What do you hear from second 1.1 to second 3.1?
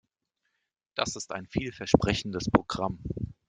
ist ein vielversprechendes Programm.